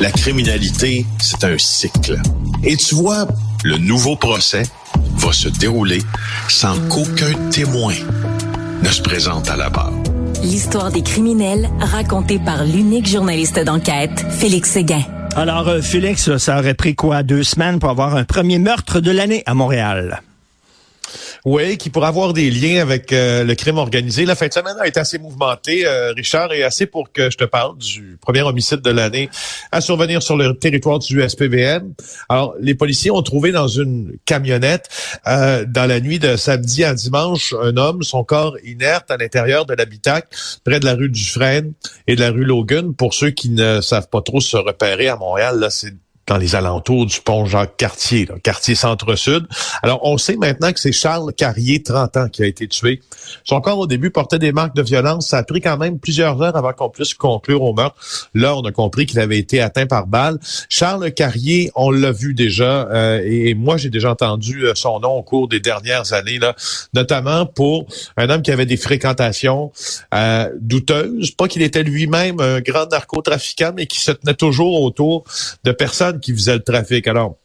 La 0.00 0.10
criminalité, 0.10 1.06
c'est 1.20 1.44
un 1.44 1.56
cycle. 1.56 2.20
Et 2.64 2.76
tu 2.76 2.96
vois, 2.96 3.28
le 3.62 3.78
nouveau 3.78 4.16
procès 4.16 4.64
va 5.16 5.32
se 5.32 5.48
dérouler 5.48 6.00
sans 6.48 6.76
qu'aucun 6.88 7.32
témoin 7.50 7.94
ne 8.82 8.88
se 8.88 9.00
présente 9.00 9.48
à 9.48 9.56
la 9.56 9.70
barre. 9.70 9.92
L'histoire 10.42 10.90
des 10.90 11.02
criminels 11.02 11.70
racontée 11.78 12.40
par 12.40 12.64
l'unique 12.64 13.08
journaliste 13.08 13.60
d'enquête, 13.60 14.26
Félix 14.30 14.70
Séguin. 14.70 15.02
Alors, 15.36 15.68
euh, 15.68 15.80
Félix, 15.80 16.36
ça 16.38 16.58
aurait 16.58 16.74
pris 16.74 16.96
quoi, 16.96 17.22
deux 17.22 17.44
semaines 17.44 17.78
pour 17.78 17.90
avoir 17.90 18.16
un 18.16 18.24
premier 18.24 18.58
meurtre 18.58 19.00
de 19.00 19.12
l'année 19.12 19.42
à 19.46 19.54
Montréal? 19.54 20.22
Oui, 21.44 21.76
qui 21.76 21.90
pourrait 21.90 22.08
avoir 22.08 22.32
des 22.32 22.50
liens 22.50 22.80
avec 22.80 23.12
euh, 23.12 23.44
le 23.44 23.54
crime 23.54 23.76
organisé. 23.76 24.24
La 24.24 24.34
fin 24.34 24.48
de 24.48 24.52
semaine 24.54 24.76
a 24.80 24.86
été 24.86 24.98
assez 24.98 25.18
mouvementée, 25.18 25.86
euh, 25.86 26.12
Richard, 26.12 26.50
et 26.54 26.62
assez 26.62 26.86
pour 26.86 27.12
que 27.12 27.28
je 27.28 27.36
te 27.36 27.44
parle 27.44 27.76
du 27.76 28.16
premier 28.18 28.40
homicide 28.40 28.80
de 28.80 28.90
l'année 28.90 29.28
à 29.70 29.82
survenir 29.82 30.22
sur 30.22 30.38
le 30.38 30.56
territoire 30.56 31.00
du 31.00 31.20
SPVM. 31.20 31.92
Alors, 32.30 32.54
les 32.60 32.74
policiers 32.74 33.10
ont 33.10 33.20
trouvé 33.20 33.52
dans 33.52 33.68
une 33.68 34.16
camionnette, 34.24 34.88
euh, 35.26 35.66
dans 35.68 35.84
la 35.84 36.00
nuit 36.00 36.18
de 36.18 36.36
samedi 36.36 36.82
à 36.82 36.94
dimanche, 36.94 37.54
un 37.60 37.76
homme, 37.76 38.02
son 38.02 38.24
corps 38.24 38.56
inerte 38.64 39.10
à 39.10 39.18
l'intérieur 39.18 39.66
de 39.66 39.74
l'habitacle, 39.74 40.28
près 40.64 40.80
de 40.80 40.86
la 40.86 40.94
rue 40.94 41.10
Dufresne 41.10 41.74
et 42.06 42.16
de 42.16 42.20
la 42.20 42.30
rue 42.30 42.44
Logan. 42.44 42.94
Pour 42.94 43.12
ceux 43.12 43.30
qui 43.30 43.50
ne 43.50 43.82
savent 43.82 44.08
pas 44.08 44.22
trop 44.22 44.40
se 44.40 44.56
repérer 44.56 45.08
à 45.08 45.16
Montréal, 45.16 45.58
là, 45.58 45.68
c'est 45.68 45.92
dans 46.26 46.36
les 46.36 46.54
alentours 46.54 47.06
du 47.06 47.20
pont 47.20 47.44
Jacques-Cartier, 47.44 48.28
quartier 48.42 48.74
centre-sud. 48.74 49.46
Alors, 49.82 50.00
on 50.04 50.18
sait 50.18 50.36
maintenant 50.36 50.72
que 50.72 50.80
c'est 50.80 50.92
Charles 50.92 51.32
Carrier, 51.34 51.82
30 51.82 52.16
ans, 52.16 52.28
qui 52.28 52.42
a 52.42 52.46
été 52.46 52.66
tué. 52.66 53.00
Son 53.44 53.60
corps, 53.60 53.78
au 53.78 53.86
début, 53.86 54.10
portait 54.10 54.38
des 54.38 54.52
marques 54.52 54.74
de 54.74 54.82
violence. 54.82 55.28
Ça 55.28 55.38
a 55.38 55.42
pris 55.42 55.60
quand 55.60 55.76
même 55.76 55.98
plusieurs 55.98 56.40
heures 56.40 56.56
avant 56.56 56.72
qu'on 56.72 56.88
puisse 56.88 57.14
conclure 57.14 57.62
au 57.62 57.74
meurtre. 57.74 57.96
Là, 58.34 58.56
on 58.56 58.62
a 58.62 58.72
compris 58.72 59.06
qu'il 59.06 59.20
avait 59.20 59.38
été 59.38 59.60
atteint 59.60 59.86
par 59.86 60.06
balle. 60.06 60.38
Charles 60.68 61.12
Carrier, 61.12 61.70
on 61.74 61.90
l'a 61.90 62.12
vu 62.12 62.34
déjà, 62.34 62.88
euh, 62.90 63.20
et 63.24 63.54
moi, 63.54 63.76
j'ai 63.76 63.90
déjà 63.90 64.10
entendu 64.10 64.64
euh, 64.64 64.72
son 64.74 65.00
nom 65.00 65.16
au 65.16 65.22
cours 65.22 65.48
des 65.48 65.60
dernières 65.60 66.12
années, 66.12 66.38
là, 66.38 66.54
notamment 66.94 67.46
pour 67.46 67.86
un 68.16 68.30
homme 68.30 68.42
qui 68.42 68.50
avait 68.50 68.66
des 68.66 68.76
fréquentations 68.76 69.72
euh, 70.14 70.50
douteuses. 70.60 71.32
Pas 71.32 71.48
qu'il 71.48 71.62
était 71.62 71.82
lui-même 71.82 72.40
un 72.40 72.60
grand 72.60 72.86
narcotrafiquant, 72.90 73.72
mais 73.74 73.86
qui 73.86 74.00
se 74.00 74.12
tenait 74.12 74.34
toujours 74.34 74.82
autour 74.82 75.24
de 75.64 75.72
personnes 75.72 76.13
qui 76.20 76.32
faisait 76.32 76.54
le 76.54 76.62
trafic. 76.62 77.06
Alors, 77.06 77.36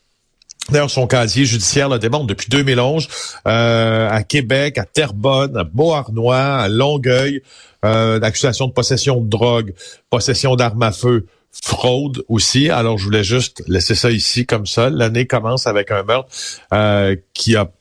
D'ailleurs, 0.72 0.90
son 0.92 1.08
casier 1.08 1.46
judiciaire 1.46 1.90
le 1.90 1.98
démontre 1.98 2.28
depuis 2.28 2.48
2011 2.50 3.08
euh, 3.48 4.10
à 4.10 4.24
Québec, 4.24 4.78
à 4.78 4.86
Terrebonne, 4.86 5.58
à 5.58 5.64
Beauharnois, 5.64 6.38
à 6.38 6.68
Longueuil, 6.68 7.42
euh, 7.86 8.20
d'accusation 8.20 8.68
de 8.68 8.74
possession 8.74 9.20
de 9.20 9.28
drogue, 9.28 9.74
possession 10.10 10.56
d'armes 10.56 10.84
à 10.84 10.92
feu, 10.92 11.26
fraude 11.64 12.24
aussi. 12.28 12.70
Alors, 12.70 12.98
je 12.98 13.06
voulais 13.06 13.24
juste 13.24 13.64
laisser 13.68 13.96
ça 13.96 14.12
ici 14.12 14.46
comme 14.46 14.68
ça. 14.68 14.90
L'année 14.90 15.26
commence 15.26 15.66
avec 15.66 15.90
un 15.92 16.04
meurtre 16.04 16.30
euh, 16.74 17.16
qui 17.34 17.56
a 17.56 17.72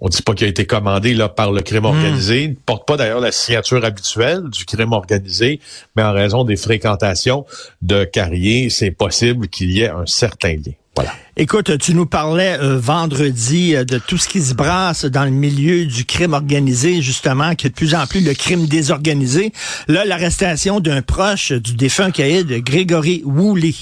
on 0.00 0.08
dit 0.08 0.22
pas 0.22 0.34
qu'il 0.34 0.46
a 0.46 0.50
été 0.50 0.66
commandé 0.66 1.14
là 1.14 1.28
par 1.28 1.52
le 1.52 1.62
crime 1.62 1.84
organisé. 1.84 2.44
Il 2.44 2.50
ne 2.50 2.54
porte 2.54 2.86
pas 2.86 2.96
d'ailleurs 2.96 3.20
la 3.20 3.32
signature 3.32 3.84
habituelle 3.84 4.42
du 4.50 4.64
crime 4.64 4.92
organisé, 4.92 5.60
mais 5.96 6.02
en 6.02 6.12
raison 6.12 6.44
des 6.44 6.56
fréquentations 6.56 7.46
de 7.82 8.04
Carrier, 8.04 8.70
c'est 8.70 8.90
possible 8.90 9.48
qu'il 9.48 9.70
y 9.70 9.82
ait 9.82 9.90
un 9.90 10.06
certain 10.06 10.54
lien. 10.54 10.72
Voilà. 10.96 11.12
Écoute, 11.36 11.76
tu 11.78 11.92
nous 11.92 12.06
parlais 12.06 12.56
euh, 12.60 12.78
vendredi 12.78 13.74
euh, 13.74 13.84
de 13.84 13.98
tout 13.98 14.16
ce 14.16 14.28
qui 14.28 14.40
se 14.40 14.54
brasse 14.54 15.04
dans 15.04 15.24
le 15.24 15.30
milieu 15.30 15.86
du 15.86 16.04
crime 16.04 16.34
organisé, 16.34 17.02
justement, 17.02 17.56
qui 17.56 17.66
est 17.66 17.70
de 17.70 17.74
plus 17.74 17.96
en 17.96 18.06
plus 18.06 18.20
le 18.20 18.32
crime 18.32 18.66
désorganisé. 18.66 19.52
Là, 19.88 20.04
l'arrestation 20.04 20.78
d'un 20.78 21.02
proche 21.02 21.50
du 21.50 21.74
défunt 21.74 22.12
caïd, 22.12 22.62
Grégory 22.62 23.22
Woolley. 23.24 23.74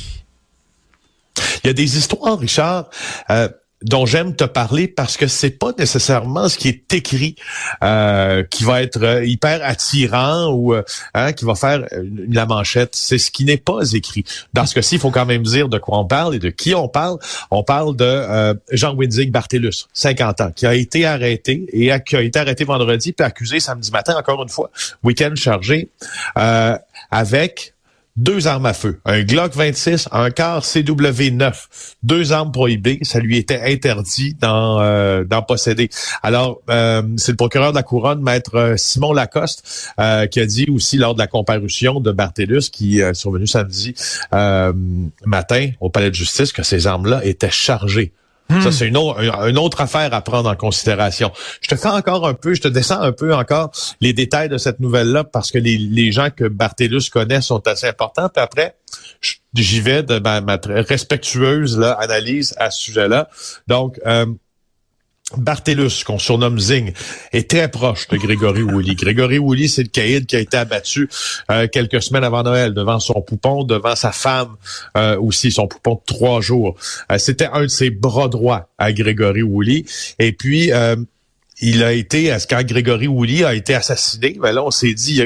Il 1.63 1.67
y 1.67 1.71
a 1.71 1.75
des 1.75 1.99
histoires, 1.99 2.39
Richard. 2.39 2.89
Euh, 3.31 3.49
dont 3.83 4.07
j'aime 4.07 4.35
te 4.35 4.45
parler 4.45 4.89
parce 4.89 5.17
que 5.17 5.27
c'est 5.27 5.51
pas 5.51 5.73
nécessairement 5.79 6.49
ce 6.49 6.59
qui 6.59 6.69
est 6.69 6.95
écrit 6.95 7.37
euh, 7.83 8.43
qui 8.45 8.65
va 8.65 8.83
être 8.83 9.03
euh, 9.03 9.25
hyper 9.25 9.61
attirant 9.63 10.53
ou 10.53 10.75
euh, 10.75 10.83
hein, 11.15 11.33
qui 11.33 11.45
va 11.45 11.55
faire 11.55 11.85
la 12.29 12.47
manchette. 12.47 12.95
C'est 12.95 13.19
ce 13.19 13.31
qui 13.31 13.45
n'est 13.45 13.57
pas 13.57 13.93
écrit. 13.93 14.25
Dans 14.53 14.67
ce 14.67 14.75
cas-ci, 14.75 14.97
il 14.97 15.01
faut 15.01 15.11
quand 15.11 15.27
même 15.27 15.43
dire 15.43 15.69
de 15.69 15.79
quoi 15.79 15.99
on 15.99 16.05
parle 16.05 16.35
et 16.35 16.39
de 16.39 16.51
qui 16.51 16.75
on 16.75 16.89
parle. 16.89 17.19
On 17.51 17.63
parle 17.63 17.97
de 17.97 18.57
Jean 18.71 18.95
Winzig 18.95 19.31
Bartellus, 19.31 19.87
50 19.93 20.41
ans, 20.41 20.51
qui 20.55 20.67
a 20.67 20.75
été 20.75 21.05
arrêté 21.05 21.67
et 21.73 21.93
qui 22.05 22.17
a 22.17 22.23
été 22.23 22.39
arrêté 22.39 22.65
vendredi 22.65 23.13
puis 23.13 23.25
accusé 23.25 23.61
samedi 23.61 23.91
matin, 23.91 24.17
encore 24.17 24.43
une 24.43 24.49
fois, 24.49 24.71
week-end 25.03 25.35
chargé, 25.35 25.89
avec 27.11 27.72
deux 28.17 28.47
armes 28.47 28.67
à 28.67 28.75
feu, 28.75 29.01
un 29.07 29.23
Glock 29.23 29.55
26, 29.55 30.09
un 30.13 30.31
car 30.31 30.63
CW9, 30.63 31.53
deux 32.03 32.33
armes 32.33 32.53
prohibées, 32.53 32.99
ça 33.03 33.21
lui 33.21 33.39
était 33.39 33.61
interdit 33.61 34.35
d'en 34.35 34.81
euh, 34.81 35.25
posséder. 35.49 35.89
Alors, 36.23 36.61
euh, 36.69 37.03
c'est 37.17 37.33
le 37.33 37.37
procureur 37.37 37.73
de 37.73 37.77
la 37.77 37.83
couronne, 37.83 38.23
maître 38.23 38.57
euh, 38.57 38.77
Simon 38.77 39.13
Lacoste, 39.13 39.93
qui 40.31 40.41
a 40.41 40.47
dit 40.47 40.67
aussi 40.71 40.99
lors 40.99 41.15
de 41.15 41.19
la 41.19 41.27
comparution 41.27 42.01
de 42.01 42.13
Bartellus, 42.13 42.71
qui 42.71 43.01
est 43.01 43.15
survenu 43.15 43.47
samedi 43.47 43.95
matin 45.25 45.71
au 45.81 45.91
palais 45.91 46.11
de 46.11 46.15
justice, 46.15 46.53
que 46.53 46.63
ces 46.63 46.87
armes-là 46.87 47.25
étaient 47.25 47.51
chargées 47.51 48.13
ça, 48.51 48.69
hmm. 48.69 48.73
c'est 48.73 48.89
une, 48.89 48.97
une, 48.97 49.59
autre 49.59 49.81
affaire 49.81 50.13
à 50.13 50.21
prendre 50.21 50.51
en 50.51 50.57
considération. 50.57 51.33
Je 51.63 51.69
te 51.69 51.77
fais 51.77 51.89
encore 51.89 52.27
un 52.27 52.35
peu, 52.35 52.55
je 52.55 52.61
te 52.61 52.69
descends 52.69 53.01
un 53.01 53.13
peu 53.13 53.35
encore 53.35 53.71
les 54.01 54.13
détails 54.13 54.49
de 54.49 54.59
cette 54.59 54.81
nouvelle-là 54.81 55.25
parce 55.25 55.51
que 55.51 55.59
les, 55.59 56.13
gens 56.13 56.29
que 56.31 56.45
Bartellus 56.45 57.09
connaît 57.11 57.41
sont 57.41 57.67
assez 57.67 57.87
importants. 57.87 58.29
Puis 58.29 58.43
après, 58.43 58.77
j'y 59.55 59.81
vais 59.81 60.03
de 60.03 60.19
ma, 60.19 60.41
ma 60.41 60.59
respectueuse 60.65 61.79
là, 61.79 61.93
analyse 61.93 62.55
à 62.59 62.71
ce 62.71 62.83
sujet-là. 62.83 63.29
Donc, 63.69 64.01
euh, 64.07 64.27
Bartellus, 65.37 66.05
qu'on 66.05 66.19
surnomme 66.19 66.59
Zing, 66.59 66.93
est 67.33 67.49
très 67.49 67.71
proche 67.71 68.09
de 68.09 68.17
Grégory 68.17 68.63
Woolley. 68.63 68.95
Grégory 68.95 69.39
Woolley, 69.39 69.69
c'est 69.69 69.83
le 69.83 69.89
caïd 69.89 70.27
qui 70.27 70.37
a 70.37 70.41
été 70.41 70.57
abattu 70.57 71.09
euh, 71.51 71.67
quelques 71.69 72.03
semaines 72.03 72.25
avant 72.25 72.43
Noël 72.43 72.75
devant 72.75 73.01
son 73.01 73.23
poupon, 73.23 73.65
devant 73.65 73.97
sa 73.97 74.13
femme 74.13 74.57
euh, 74.97 75.19
aussi, 75.19 75.51
son 75.51 75.67
poupon 75.69 75.95
de 75.95 76.01
trois 76.07 76.41
jours. 76.41 76.77
Euh, 77.11 77.19
c'était 77.19 77.49
un 77.53 77.63
de 77.63 77.69
ses 77.69 77.91
bras 77.91 78.29
droits 78.29 78.69
à 78.79 78.93
Grégory 78.93 79.43
Woolley. 79.43 79.85
Et 80.19 80.33
puis, 80.33 80.71
il 81.61 81.85
a 81.85 81.93
été, 81.93 82.37
quand 82.51 82.63
Grégory 82.65 83.07
Woolley 83.07 83.45
a 83.45 83.55
été 83.55 83.75
assassiné, 83.75 84.37
ben 84.41 84.53
là, 84.53 84.65
on 84.65 84.71
s'est 84.71 84.95
dit, 84.95 85.23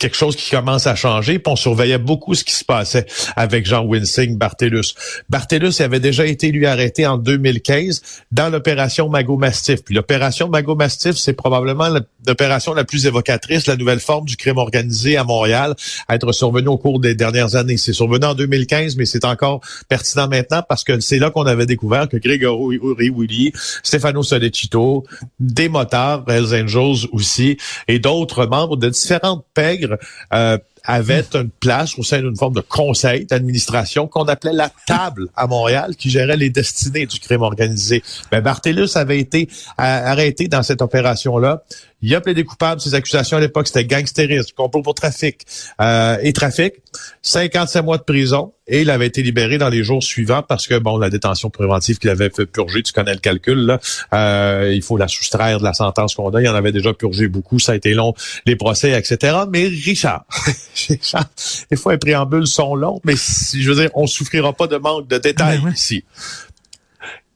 quelque 0.00 0.16
chose 0.16 0.34
qui 0.34 0.50
commence 0.50 0.86
à 0.86 0.96
changer, 0.96 1.38
puis 1.38 1.52
on 1.52 1.56
surveillait 1.56 1.98
beaucoup 1.98 2.34
ce 2.34 2.42
qui 2.42 2.54
se 2.54 2.64
passait 2.64 3.06
avec 3.36 3.66
Jean 3.66 3.84
Winsing 3.84 4.36
Bartellus. 4.36 4.94
Bartellus 5.28 5.80
avait 5.80 6.00
déjà 6.00 6.26
été 6.26 6.50
lui 6.50 6.66
arrêté 6.66 7.06
en 7.06 7.18
2015 7.18 8.02
dans 8.32 8.48
l'opération 8.48 9.08
Mago 9.08 9.36
Mastiff. 9.36 9.84
Puis 9.84 9.94
l'opération 9.94 10.48
Mago 10.48 10.74
Mastiff, 10.74 11.16
c'est 11.16 11.34
probablement 11.34 11.88
l'opération 12.26 12.72
la 12.72 12.84
plus 12.84 13.06
évocatrice, 13.06 13.66
la 13.66 13.76
nouvelle 13.76 14.00
forme 14.00 14.24
du 14.24 14.36
crime 14.36 14.56
organisé 14.56 15.18
à 15.18 15.24
Montréal, 15.24 15.74
à 16.08 16.14
être 16.14 16.32
survenue 16.32 16.68
au 16.68 16.78
cours 16.78 16.98
des 16.98 17.14
dernières 17.14 17.54
années. 17.54 17.76
C'est 17.76 17.92
survenu 17.92 18.24
en 18.24 18.34
2015, 18.34 18.96
mais 18.96 19.04
c'est 19.04 19.26
encore 19.26 19.60
pertinent 19.88 20.28
maintenant 20.28 20.62
parce 20.66 20.82
que 20.82 20.98
c'est 21.00 21.18
là 21.18 21.30
qu'on 21.30 21.44
avait 21.44 21.66
découvert 21.66 22.08
que 22.08 22.16
Grégory 22.16 22.78
Willy, 23.14 23.52
Stefano 23.82 24.22
Solecito, 24.22 25.04
des 25.38 25.68
motards, 25.68 26.24
Hells 26.26 26.54
Angels 26.54 27.06
aussi, 27.12 27.58
et 27.86 27.98
d'autres 27.98 28.46
membres 28.46 28.78
de 28.78 28.88
différentes 28.88 29.44
pègres 29.52 29.89
euh, 30.32 30.58
avait 30.84 31.24
une 31.34 31.50
place 31.50 31.98
au 31.98 32.02
sein 32.02 32.20
d'une 32.20 32.36
forme 32.36 32.54
de 32.54 32.60
conseil 32.60 33.26
d'administration 33.26 34.06
qu'on 34.06 34.24
appelait 34.24 34.52
la 34.52 34.70
table 34.86 35.28
à 35.36 35.46
Montréal 35.46 35.94
qui 35.96 36.10
gérait 36.10 36.36
les 36.36 36.50
destinées 36.50 37.06
du 37.06 37.20
crime 37.20 37.42
organisé. 37.42 38.02
Mais 38.32 38.40
Bartellus 38.40 38.96
avait 38.96 39.18
été 39.18 39.48
arrêté 39.76 40.48
dans 40.48 40.62
cette 40.62 40.82
opération-là. 40.82 41.62
Il 42.02 42.14
a 42.14 42.20
plaidé 42.20 42.44
coupable. 42.44 42.80
Ses 42.80 42.94
accusations 42.94 43.36
à 43.36 43.40
l'époque, 43.40 43.66
c'était 43.66 43.84
gangstérisme, 43.84 44.52
complot 44.56 44.82
pour 44.82 44.94
trafic 44.94 45.46
euh, 45.80 46.16
et 46.22 46.32
trafic. 46.32 46.74
57 47.22 47.84
mois 47.84 47.98
de 47.98 48.02
prison 48.02 48.52
et 48.66 48.82
il 48.82 48.90
avait 48.90 49.06
été 49.06 49.22
libéré 49.22 49.58
dans 49.58 49.68
les 49.68 49.82
jours 49.82 50.02
suivants 50.02 50.42
parce 50.42 50.66
que, 50.66 50.78
bon, 50.78 50.96
la 50.96 51.10
détention 51.10 51.50
préventive 51.50 51.98
qu'il 51.98 52.10
avait 52.10 52.30
fait 52.30 52.46
purger, 52.46 52.82
tu 52.82 52.92
connais 52.92 53.12
le 53.12 53.18
calcul, 53.18 53.58
là, 53.66 53.80
euh, 54.14 54.72
il 54.72 54.82
faut 54.82 54.96
la 54.96 55.08
soustraire 55.08 55.58
de 55.58 55.64
la 55.64 55.74
sentence 55.74 56.14
qu'on 56.14 56.30
a. 56.30 56.40
Il 56.40 56.48
en 56.48 56.54
avait 56.54 56.72
déjà 56.72 56.94
purgé 56.94 57.28
beaucoup. 57.28 57.58
Ça 57.58 57.72
a 57.72 57.74
été 57.74 57.94
long, 57.94 58.14
les 58.46 58.56
procès, 58.56 58.96
etc. 58.98 59.38
Mais 59.50 59.66
Richard, 59.66 60.24
Richard 60.88 61.26
des 61.70 61.76
fois, 61.76 61.92
les 61.92 61.98
préambules 61.98 62.46
sont 62.46 62.74
longs, 62.74 63.00
mais 63.04 63.14
je 63.16 63.68
veux 63.68 63.80
dire, 63.80 63.90
on 63.94 64.06
souffrira 64.06 64.52
pas 64.52 64.66
de 64.66 64.76
manque 64.76 65.08
de 65.08 65.18
détails 65.18 65.60
ben 65.62 65.72
ici 65.72 66.04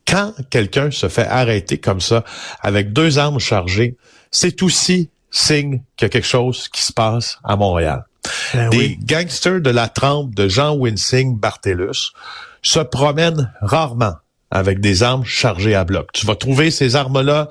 quand 0.06 0.34
quelqu'un 0.50 0.90
se 0.90 1.08
fait 1.08 1.26
arrêter 1.26 1.78
comme 1.78 2.00
ça 2.00 2.25
avec 2.61 2.93
deux 2.93 3.19
armes 3.19 3.38
chargées, 3.38 3.96
c'est 4.34 4.62
aussi 4.62 5.10
signe 5.31 5.82
qu'il 5.96 6.06
y 6.06 6.06
a 6.06 6.08
quelque 6.08 6.26
chose 6.26 6.69
qui 6.69 6.82
se 6.82 6.92
passe 6.92 7.38
à 7.44 7.54
Montréal. 7.54 8.04
Ben 8.52 8.69
Des 8.70 8.98
gangsters 9.00 9.60
de 9.60 9.70
la 9.70 9.88
trempe 9.88 10.34
de 10.34 10.48
Jean 10.48 10.75
Winsing 10.75 11.38
Bartellus 11.38 12.12
se 12.60 12.81
promènent 12.81 13.52
rarement 13.60 14.14
avec 14.50 14.81
des 14.81 15.02
armes 15.04 15.25
chargées 15.25 15.76
à 15.76 15.84
bloc. 15.84 16.10
Tu 16.12 16.26
vas 16.26 16.34
trouver 16.34 16.72
ces 16.72 16.96
armes-là 16.96 17.48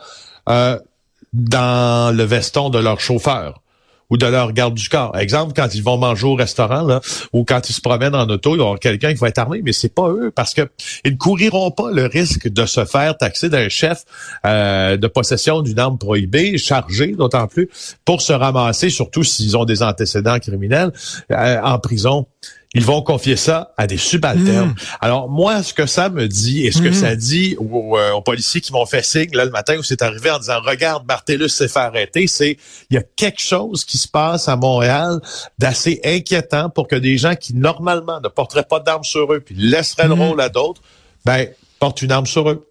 euh, 0.50 0.78
dans 1.32 2.16
le 2.16 2.24
veston 2.24 2.70
de 2.70 2.80
leur 2.80 3.00
chauffeur 3.00 3.62
ou 4.14 4.18
de 4.18 4.28
leur 4.28 4.54
garde 4.54 4.76
du 4.76 4.88
corps. 4.90 5.18
Exemple, 5.18 5.54
quand 5.56 5.74
ils 5.74 5.82
vont 5.82 5.98
manger 5.98 6.28
au 6.28 6.36
restaurant 6.36 6.84
là, 6.84 7.02
ou 7.34 7.44
quand 7.44 7.68
ils 7.68 7.74
se 7.74 7.82
promènent 7.82 8.14
en 8.14 8.28
auto, 8.30 8.54
il 8.56 8.60
y 8.60 8.62
aura 8.62 8.78
quelqu'un 8.78 9.12
qui 9.12 9.20
va 9.20 9.30
être 9.30 9.40
armé, 9.40 9.62
mais 9.64 9.74
c'est 9.74 9.94
pas 9.94 10.08
eux 10.08 10.32
parce 10.34 10.54
que 10.54 10.70
ils 11.04 11.14
ne 11.14 11.18
couriront 11.18 11.72
pas 11.72 11.90
le 11.90 12.06
risque 12.06 12.48
de 12.48 12.68
se 12.68 12.86
faire 12.86 13.18
taxer 13.18 13.50
d'un 13.50 13.70
chef 13.70 14.04
euh, 14.46 14.98
de 14.98 15.08
possession 15.08 15.64
d'une 15.64 15.80
arme 15.80 15.98
prohibée, 15.98 16.60
chargée 16.60 17.14
d'autant 17.14 17.48
plus, 17.48 17.70
pour 18.06 18.22
se 18.22 18.34
ramasser, 18.34 18.92
surtout 18.92 19.24
s'ils 19.24 19.58
ont 19.58 19.66
des 19.66 19.82
antécédents 19.82 20.38
criminels, 20.38 20.92
euh, 21.32 21.60
en 21.64 21.80
prison 21.80 22.28
ils 22.76 22.86
vont 22.86 23.02
confier 23.04 23.36
ça 23.36 23.72
à 23.78 23.86
des 23.86 23.98
subalternes. 23.98 24.70
Hmm. 24.70 24.98
Alors 25.00 25.30
moi, 25.30 25.62
ce 25.62 25.74
que 25.74 25.86
ça 25.86 26.10
me 26.10 26.28
dit 26.28 26.66
et 26.66 26.72
ce 26.72 26.82
que 26.82 26.90
hmm. 26.90 26.94
ça 26.94 27.16
dit 27.16 27.56
euh, 27.60 28.12
aux, 28.14 28.22
policiers 28.22 28.62
qui 28.62 28.74
m'ont 28.74 28.86
fait 28.86 29.06
signe 29.06 29.30
là 29.34 29.46
le 29.46 29.52
matin 29.52 29.78
où 29.78 29.84
c'est 29.84 30.02
arrivé 30.02 30.32
en 30.32 30.40
disant 30.40 30.60
regarde 30.62 31.06
Bartellus 31.06 31.50
s'est 31.50 31.68
fait 31.68 31.80
arrêter, 31.80 32.28
c'est 32.28 32.58
il 32.90 32.96
y 32.96 32.98
a 32.98 33.04
quelque 33.16 33.42
chose 33.42 33.86
qui 33.86 33.98
se 33.98 34.08
passe 34.08 34.48
à 34.48 34.56
Montréal 34.56 35.22
d'assez 35.60 36.02
inquiétant 36.04 36.70
pour 36.70 36.88
que 36.88 36.96
des 36.96 37.18
gens 37.18 37.36
qui 37.36 37.54
normalement 37.56 38.20
ne 38.20 38.28
porteraient 38.28 38.64
pas 38.64 38.80
d'armes 38.80 39.04
sur 39.04 39.32
eux 39.34 39.40
puis 39.40 39.56
laisseraient 39.56 40.08
le 40.08 40.16
hmm. 40.16 40.22
rôle 40.22 40.42
à 40.42 40.50
d'autres, 40.50 40.82
ben 41.26 41.48
portent 41.80 42.02
une 42.02 42.12
arme 42.12 42.26
sur 42.26 42.50
eux. 42.50 42.68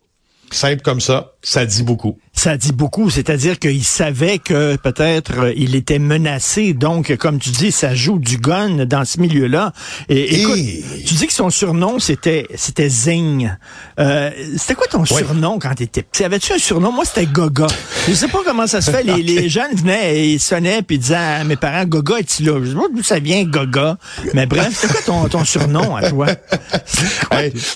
Simple 0.50 0.82
comme 0.82 1.00
ça, 1.00 1.32
ça 1.42 1.64
dit 1.64 1.82
beaucoup. 1.82 2.18
Ça 2.34 2.56
dit 2.56 2.72
beaucoup, 2.72 3.10
c'est-à-dire 3.10 3.58
qu'il 3.58 3.84
savait 3.84 4.38
que 4.38 4.76
peut-être 4.76 5.32
euh, 5.38 5.52
il 5.54 5.74
était 5.76 5.98
menacé. 5.98 6.72
Donc, 6.72 7.14
comme 7.16 7.38
tu 7.38 7.50
dis, 7.50 7.70
ça 7.70 7.94
joue 7.94 8.18
du 8.18 8.38
gun 8.38 8.86
dans 8.86 9.04
ce 9.04 9.20
milieu-là. 9.20 9.72
Et, 10.08 10.40
écoute, 10.40 10.58
tu 11.06 11.14
dis 11.14 11.26
que 11.26 11.32
son 11.32 11.50
surnom 11.50 11.98
c'était 11.98 12.46
c'était 12.54 12.88
Zing. 12.88 13.54
Euh, 14.00 14.30
c'était 14.56 14.74
quoi 14.74 14.86
ton 14.86 15.04
surnom 15.04 15.58
quand 15.58 15.74
t'étais 15.74 16.02
petit? 16.02 16.24
Avais-tu 16.24 16.54
un 16.54 16.58
surnom? 16.58 16.90
Moi, 16.90 17.04
c'était 17.04 17.26
Goga. 17.26 17.66
Je 18.08 18.14
sais 18.14 18.28
pas 18.28 18.38
comment 18.44 18.66
ça 18.66 18.80
se 18.80 18.90
fait. 18.90 19.02
Les, 19.12 19.22
les 19.22 19.48
jeunes 19.48 19.74
venaient 19.74 20.16
et 20.16 20.32
ils 20.32 20.40
sonnaient 20.40 20.82
puis 20.82 20.98
disaient 20.98 21.16
à 21.16 21.44
mes 21.44 21.56
parents 21.56 21.84
Goga 21.84 22.18
est-il 22.18 22.46
là? 22.46 22.58
Je 22.62 22.70
sais 22.70 22.74
pas 22.74 22.88
d'où 22.94 23.02
ça 23.02 23.18
vient 23.18 23.44
Goga. 23.44 23.98
Mais 24.32 24.46
bref, 24.46 24.70
c'était 24.72 24.92
quoi 24.94 25.02
ton, 25.02 25.28
ton 25.28 25.44
surnom 25.44 25.96
à 25.96 26.08
toi? 26.08 26.26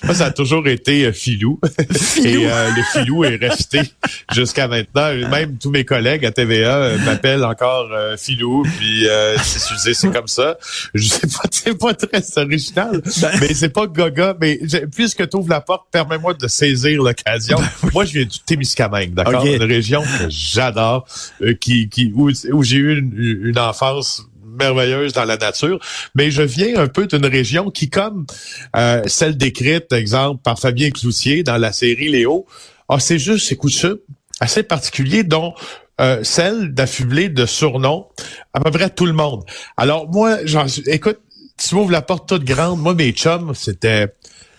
Moi, 0.05 0.15
ça 0.15 0.27
a 0.27 0.31
toujours 0.31 0.67
été 0.67 1.05
euh, 1.05 1.13
Filou. 1.13 1.61
Filou. 1.93 2.43
Et 2.43 2.45
le 2.45 2.83
Filou 2.93 3.25
est 3.25 3.37
resté 3.37 3.81
jusqu'à 4.47 4.69
maintenant. 4.69 5.13
Même 5.31 5.59
tous 5.59 5.71
mes 5.71 5.85
collègues 5.85 6.25
à 6.25 6.31
TVA 6.31 6.77
euh, 6.77 6.99
m'appellent 6.99 7.45
encore 7.45 7.89
euh, 7.93 8.17
Filou, 8.17 8.63
puis 8.79 9.09
euh, 9.09 9.37
c'est 9.39 10.13
comme 10.13 10.29
ça. 10.29 10.57
Je 10.95 11.09
sais 11.09 11.27
pas, 11.27 11.43
c'est 11.51 11.79
pas 11.79 11.95
très 11.95 12.23
original, 12.43 13.03
ben. 13.21 13.31
mais 13.41 13.55
c'est 13.55 13.69
pas 13.69 13.87
Gaga. 13.87 14.37
Mais 14.41 14.61
puisque 14.95 15.29
tu 15.29 15.37
ouvres 15.37 15.51
la 15.51 15.61
porte, 15.61 15.87
permets-moi 15.91 16.35
de 16.35 16.49
saisir 16.49 17.03
l'occasion. 17.03 17.59
Ben 17.59 17.91
Moi, 17.93 18.05
je 18.05 18.13
viens 18.13 18.25
du 18.25 18.39
Témiscamingue, 18.41 19.15
d'accord, 19.15 19.45
une 19.45 19.63
région 19.63 20.03
que 20.03 20.29
j'adore, 20.29 21.07
euh, 21.43 21.55
qui, 21.55 21.89
qui 21.89 22.13
où, 22.15 22.31
j'ai 22.63 22.77
eu 22.77 22.99
une, 22.99 23.49
une 23.49 23.59
enfance 23.59 24.23
merveilleuse 24.59 25.13
dans 25.13 25.25
la 25.25 25.37
nature, 25.37 25.79
mais 26.15 26.31
je 26.31 26.43
viens 26.43 26.79
un 26.79 26.89
peu 26.89 27.07
d'une 27.07 27.27
région 27.27 27.71
qui, 27.71 27.91
comme 27.91 28.27
euh, 28.75 29.03
celle 29.07 29.37
décrite, 29.37 29.93
exemple, 29.93 30.41
par 30.43 30.59
Fabien 30.59 30.91
Cloutier 30.91 31.43
dans 31.43 31.59
la 31.59 31.73
série 31.73 32.09
Léo, 32.09 32.47
ah, 32.89 33.01
c'est 33.01 33.19
juste, 33.19 33.49
c'est 33.49 33.57
coutumes 33.57 33.99
assez 34.41 34.63
particulier, 34.63 35.23
dont 35.25 35.55
euh, 36.01 36.23
celle 36.25 36.75
d'affubler 36.75 37.29
de 37.29 37.47
surnoms 37.47 38.07
à 38.53 38.61
peu 38.61 38.71
près 38.71 38.91
tout 38.91 39.07
le 39.07 39.13
monde. 39.13 39.45
Alors 39.77 40.09
moi, 40.11 40.39
écoute, 40.87 41.21
tu 41.57 41.75
m'ouvres 41.75 41.91
la 41.91 42.03
porte 42.03 42.29
toute 42.29 42.45
grande. 42.45 42.81
Moi, 42.81 42.95
mes 42.95 43.13
chums, 43.13 43.55
c'était 43.55 44.15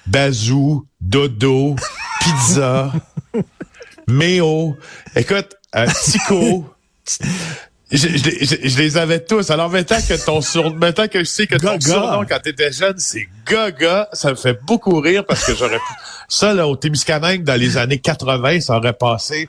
Bazou, 0.07 0.87
Dodo, 0.99 1.75
Pizza, 2.21 2.91
Méo, 4.07 4.75
écoute, 5.15 5.55
euh, 5.75 5.87
Tico. 6.03 6.65
Je, 7.89 8.07
je, 8.09 8.77
les 8.77 8.97
avais 8.97 9.21
tous. 9.21 9.49
Alors 9.49 9.69
maintenant 9.69 9.99
que 10.07 10.25
ton 10.25 10.41
surnom, 10.41 10.75
maintenant 10.75 11.07
que 11.07 11.19
je 11.19 11.23
sais 11.23 11.47
que 11.47 11.55
ton 11.55 11.79
surnom 11.79 12.25
quand 12.27 12.39
t'étais 12.39 12.71
jeune, 12.71 12.97
c'est 12.97 13.29
Gaga, 13.49 14.09
ça 14.11 14.31
me 14.31 14.35
fait 14.35 14.59
beaucoup 14.65 14.99
rire 14.99 15.25
parce 15.25 15.45
que 15.45 15.55
j'aurais 15.55 15.77
pu. 15.77 15.93
Ça, 16.27 16.53
là, 16.53 16.67
au 16.67 16.75
Témiscamingue, 16.75 17.43
dans 17.43 17.57
les 17.57 17.77
années 17.77 17.99
80, 17.99 18.59
ça 18.59 18.75
aurait 18.75 18.91
passé 18.91 19.47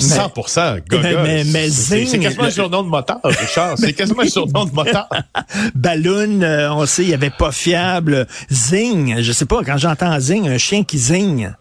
100% 0.00 0.82
Gaga. 0.88 1.22
Mais, 1.22 1.44
mais, 1.44 1.70
c'est 1.70 2.04
quasiment 2.18 2.44
un 2.44 2.50
surnom 2.50 2.82
de 2.82 2.88
moteur, 2.88 3.20
Richard. 3.22 3.78
C'est 3.78 3.92
quasiment 3.92 4.22
un 4.22 4.28
surnom 4.28 4.64
de 4.64 4.72
moteur. 4.72 5.08
Balloon, 5.76 6.42
euh, 6.42 6.72
on 6.72 6.84
sait, 6.86 7.04
il 7.04 7.10
y 7.10 7.14
avait 7.14 7.30
pas 7.30 7.52
fiable. 7.52 8.26
Zing, 8.50 9.20
je 9.20 9.30
sais 9.30 9.46
pas, 9.46 9.62
quand 9.64 9.78
j'entends 9.78 10.18
zing, 10.18 10.48
un 10.48 10.58
chien 10.58 10.82
qui 10.82 10.98
zigne 10.98 11.54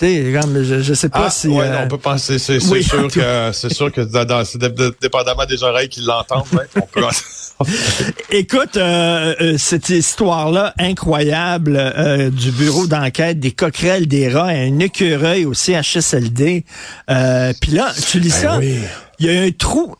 je, 0.00 0.80
je 0.82 0.94
sais 0.94 1.08
pas 1.08 1.26
ah, 1.26 1.30
si. 1.30 1.48
Ouais, 1.48 1.66
euh, 1.66 1.84
on 1.84 1.88
peut 1.88 1.98
penser, 1.98 2.38
c'est 2.38 2.60
sûr 2.60 3.08
que 3.08 3.50
c'est 3.52 3.72
sûr 3.72 3.92
que 3.92 4.00
dans, 4.00 4.42
dépendamment 5.00 5.46
des 5.46 5.62
oreilles 5.62 5.88
qui 5.88 6.00
l'entendent, 6.00 6.44
on 6.76 6.80
peut. 6.80 7.02
Écoute, 8.30 8.76
euh, 8.76 9.34
euh, 9.40 9.58
cette 9.58 9.90
histoire-là 9.90 10.72
incroyable 10.78 12.30
du 12.32 12.50
bureau 12.52 12.86
d'enquête 12.86 13.38
des 13.38 13.52
coquerelles 13.52 14.06
des 14.06 14.28
rats 14.28 14.54
et 14.54 14.68
un 14.68 14.78
écureuil 14.78 15.44
au 15.44 15.52
CHSLD. 15.52 16.64
Puis 17.60 17.72
là, 17.72 17.92
tu 18.10 18.20
lis 18.20 18.30
ben 18.30 18.34
ça 18.34 18.60
il 19.20 19.26
y 19.26 19.36
a 19.36 19.42
un 19.42 19.50
trou. 19.50 19.94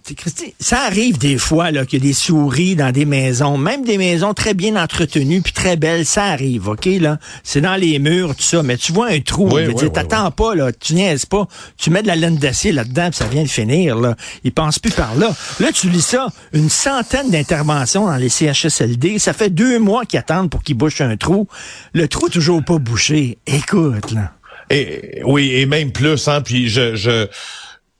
Ça 0.59 0.81
arrive 0.81 1.19
des 1.19 1.37
fois 1.37 1.71
là 1.71 1.85
qu'il 1.85 2.03
y 2.03 2.03
a 2.03 2.09
des 2.09 2.15
souris 2.15 2.75
dans 2.75 2.91
des 2.91 3.05
maisons, 3.05 3.59
même 3.59 3.85
des 3.85 3.99
maisons 3.99 4.33
très 4.33 4.55
bien 4.55 4.83
entretenues 4.83 5.43
puis 5.43 5.53
très 5.53 5.77
belles, 5.77 6.07
ça 6.07 6.25
arrive, 6.25 6.69
ok 6.69 6.87
là? 6.99 7.19
C'est 7.45 7.61
dans 7.61 7.77
les 7.77 7.99
murs 7.99 8.35
tout 8.35 8.43
ça, 8.43 8.63
mais 8.63 8.79
tu 8.79 8.93
vois 8.93 9.09
un 9.09 9.21
trou. 9.21 9.51
Oui, 9.53 9.67
oui, 9.67 9.93
t'attends 9.93 10.31
pas 10.31 10.55
là, 10.55 10.73
tu 10.73 10.95
niaises 10.95 11.27
pas, 11.27 11.47
tu 11.77 11.91
mets 11.91 12.01
de 12.01 12.07
la 12.07 12.17
laine 12.17 12.37
d'acier 12.37 12.73
là-dedans, 12.73 13.11
puis 13.11 13.19
ça 13.19 13.27
vient 13.27 13.43
de 13.43 13.49
finir 13.49 13.97
là. 13.97 14.17
Ils 14.43 14.53
pensent 14.53 14.79
plus 14.79 14.93
par 14.93 15.15
là. 15.17 15.31
Là 15.61 15.71
tu 15.71 15.91
lis 15.91 16.01
ça, 16.01 16.29
une 16.55 16.71
centaine 16.71 17.31
d'interventions 17.31 18.07
dans 18.07 18.17
les 18.17 18.31
CHSLD, 18.31 19.19
ça 19.19 19.35
fait 19.35 19.51
deux 19.51 19.79
mois 19.79 20.07
qu'ils 20.07 20.19
attendent 20.19 20.49
pour 20.49 20.63
qu'ils 20.63 20.77
bouchent 20.77 21.03
un 21.03 21.19
trou. 21.19 21.47
Le 21.93 22.09
trou 22.09 22.31
toujours 22.31 22.65
pas 22.65 22.79
bouché. 22.79 23.37
Écoute 23.47 24.13
là. 24.13 24.33
Et 24.71 25.21
oui, 25.27 25.53
et 25.53 25.67
même 25.67 25.93
plus, 25.93 26.29
hein. 26.29 26.41
Puis 26.41 26.69
je, 26.69 26.95
je 26.95 27.27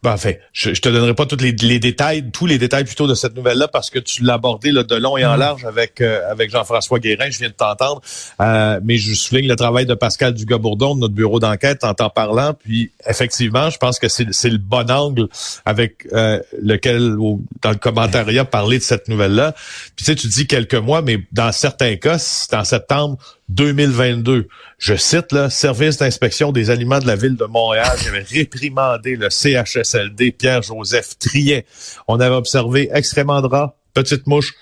ben, 0.03 0.13
enfin, 0.13 0.33
je, 0.55 0.73
je 0.73 0.81
te 0.81 0.89
donnerai 0.89 1.15
pas 1.15 1.27
tous 1.27 1.37
les, 1.37 1.53
détails, 1.53 2.31
tous 2.31 2.47
les 2.47 2.57
détails 2.57 2.85
plutôt 2.85 3.07
de 3.07 3.15
cette 3.15 3.37
nouvelle-là 3.37 3.69
parce 3.69 3.91
que 3.91 3.99
tu 3.99 4.23
l'as 4.23 4.35
abordé 4.35 4.73
là, 4.73 4.83
de 4.83 4.95
long 4.95 5.19
et 5.19 5.27
en 5.27 5.37
mm. 5.37 5.41
large 5.41 5.65
avec 5.67 6.01
euh, 6.01 6.31
avec 6.31 6.51
Jean-François 6.51 6.99
Guérin. 6.99 7.31
Je 7.31 7.39
viens 7.39 7.49
de 7.49 7.55
t'entendre, 7.55 8.01
euh, 8.41 8.81
mais 8.83 8.97
je 8.97 9.13
souligne 9.13 9.47
le 9.47 9.57
travail 9.57 9.85
de 9.85 9.93
Pascal 9.93 10.33
Dugas-Bourdon 10.33 10.95
de 10.95 11.01
notre 11.01 11.15
bureau 11.15 11.39
d'enquête 11.39 11.85
en 11.85 11.93
t'en 11.93 12.09
parlant. 12.09 12.55
Puis 12.55 12.93
effectivement, 13.07 13.69
je 13.69 13.77
pense 13.77 13.99
que 13.99 14.09
c'est 14.09 14.49
le 14.49 14.59
bon 14.59 14.91
angle 14.91 15.29
avec 15.67 16.09
euh, 16.13 16.41
lequel 16.63 17.17
dans 17.61 17.71
le 17.71 17.77
commentariat 17.77 18.47
parler 18.47 18.79
de 18.79 18.83
cette 18.83 19.09
nouvelle-là. 19.09 19.53
Puis 19.97 19.97
tu 19.99 20.05
sais, 20.05 20.15
tu 20.15 20.29
dis 20.29 20.47
quelques 20.47 20.75
mois, 20.75 21.03
mais 21.03 21.19
dans 21.33 21.53
certains 21.53 21.97
cas, 21.97 22.19
c'est 22.19 22.55
en 22.55 22.65
septembre 22.65 23.19
2022. 23.51 24.47
Je 24.79 24.95
cite 24.95 25.33
le 25.33 25.51
Service 25.51 25.97
d'inspection 25.99 26.53
des 26.53 26.71
aliments 26.71 27.01
de 27.01 27.07
la 27.07 27.17
ville 27.17 27.37
de 27.37 27.45
Montréal 27.45 27.97
qui 28.01 28.09
avait 28.09 28.23
réprimandé 28.23 29.17
le 29.17 29.29
CHSLD 29.29 30.33
Pierre-Joseph 30.33 31.19
Triet. 31.19 31.67
On 32.07 32.21
avait 32.21 32.35
observé 32.35 32.91
extrêmement 32.93 33.43
de 33.43 33.49
rats, 33.49 33.77
petites 33.93 34.27
mouches. 34.27 34.55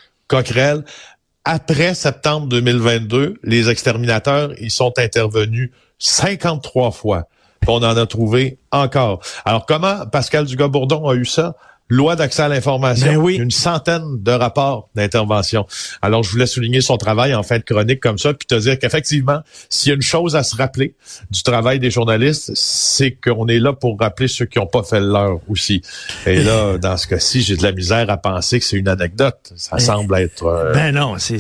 Après 1.45 1.95
septembre 1.95 2.49
2022, 2.49 3.37
les 3.43 3.71
exterminateurs, 3.71 4.53
ils 4.59 4.71
sont 4.71 4.93
intervenus 4.99 5.71
53 5.99 6.91
fois. 6.91 7.29
On 7.67 7.83
en 7.83 7.97
a 7.97 8.07
trouvé 8.07 8.59
encore. 8.71 9.21
Alors, 9.45 9.67
comment 9.67 10.07
Pascal 10.07 10.47
Dugas-Bourdon 10.47 11.09
a 11.09 11.15
eu 11.15 11.25
ça? 11.25 11.57
Loi 11.89 12.17
d'accès 12.17 12.43
à 12.43 12.49
l'information. 12.49 13.07
Ben 13.07 13.17
oui. 13.17 13.37
Une 13.37 13.51
centaine 13.51 14.23
de 14.23 14.31
rapports 14.33 14.89
d'intervention. 14.95 15.67
Alors, 16.03 16.23
je 16.23 16.31
voulais 16.31 16.47
souligner 16.47 16.81
son 16.81 16.97
travail 16.97 17.35
en 17.35 17.43
fin 17.43 17.59
de 17.59 17.63
chronique 17.63 18.01
comme 18.01 18.19
ça, 18.19 18.35
puis 18.35 18.47
te 18.47 18.55
dire 18.55 18.79
qu'effectivement, 18.79 19.41
s'il 19.71 19.89
y 19.91 19.93
a 19.93 19.95
une 19.95 20.03
chose 20.03 20.37
à 20.37 20.43
se 20.43 20.57
rappeler 20.57 20.95
du 21.31 21.43
travail 21.43 21.79
des 21.79 21.91
journalistes, 21.91 22.53
c'est 22.55 23.13
qu'on 23.13 23.47
est 23.49 23.59
là 23.59 23.73
pour 23.73 23.99
rappeler 23.99 24.29
ceux 24.29 24.45
qui 24.45 24.59
n'ont 24.59 24.67
pas 24.67 24.83
fait 24.83 25.01
leur 25.01 25.39
aussi. 25.49 25.83
Et 26.27 26.43
là, 26.43 26.77
dans 26.81 26.97
ce 26.97 27.07
cas-ci, 27.07 27.41
j'ai 27.43 27.57
de 27.57 27.63
la 27.63 27.73
misère 27.73 28.11
à 28.11 28.17
penser 28.17 28.59
que 28.61 28.65
c'est 28.67 28.77
une 28.77 28.89
anecdote. 28.89 29.53
Ça 29.57 29.79
semble 29.79 30.17
être... 30.17 30.45
euh, 30.45 30.73
Ben 30.75 30.95
non, 30.95 31.17
c'est- 31.19 31.39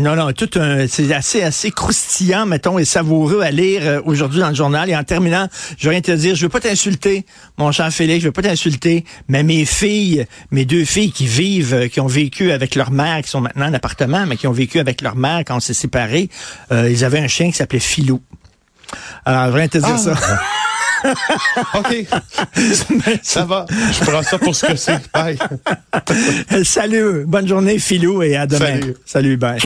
non 0.00 0.14
non 0.16 0.32
tout 0.32 0.50
un 0.60 0.86
c'est 0.86 1.12
assez 1.12 1.42
assez 1.42 1.70
croustillant 1.70 2.46
mettons 2.46 2.78
et 2.78 2.84
savoureux 2.84 3.40
à 3.42 3.50
lire 3.50 3.80
euh, 3.84 4.00
aujourd'hui 4.04 4.40
dans 4.40 4.48
le 4.50 4.54
journal 4.54 4.88
et 4.90 4.96
en 4.96 5.02
terminant, 5.04 5.48
je 5.76 5.84
veux 5.84 5.90
rien 5.90 6.00
te 6.00 6.12
dire, 6.12 6.34
je 6.34 6.42
veux 6.42 6.48
pas 6.48 6.60
t'insulter 6.60 7.24
mon 7.56 7.72
cher 7.72 7.90
Félix, 7.92 8.20
je 8.22 8.28
veux 8.28 8.32
pas 8.32 8.42
t'insulter, 8.42 9.04
mais 9.28 9.42
mes 9.42 9.64
filles, 9.64 9.87
mes 10.50 10.64
deux 10.64 10.84
filles 10.84 11.12
qui 11.12 11.26
vivent 11.26 11.74
euh, 11.74 11.88
qui 11.88 12.00
ont 12.00 12.06
vécu 12.06 12.50
avec 12.52 12.74
leur 12.74 12.90
mère 12.90 13.22
qui 13.22 13.30
sont 13.30 13.40
maintenant 13.40 13.68
en 13.68 13.74
appartement 13.74 14.26
mais 14.26 14.36
qui 14.36 14.46
ont 14.46 14.52
vécu 14.52 14.78
avec 14.78 15.00
leur 15.02 15.16
mère 15.16 15.42
quand 15.46 15.56
on 15.56 15.60
s'est 15.60 15.74
séparés, 15.74 16.28
euh, 16.72 16.90
ils 16.90 17.04
avaient 17.04 17.20
un 17.20 17.28
chien 17.28 17.46
qui 17.50 17.56
s'appelait 17.56 17.78
Philou. 17.80 18.20
Alors, 19.24 19.50
je 19.52 19.56
rien 19.56 19.68
te 19.68 19.78
dire 19.78 19.88
Ah. 19.94 19.98
ça. 19.98 20.14
OK. 21.74 22.06
ça 23.22 23.44
va. 23.44 23.66
Je 23.70 24.04
prends 24.04 24.22
ça 24.22 24.38
pour 24.38 24.54
ce 24.54 24.66
que 24.66 24.76
c'est. 24.76 24.98
Bye. 25.12 25.38
Salut, 26.64 27.24
bonne 27.26 27.46
journée 27.46 27.78
Philou 27.78 28.22
et 28.22 28.36
à 28.36 28.46
demain. 28.46 28.80
Salut. 28.80 28.96
Salut, 29.04 29.36
bye. 29.36 29.56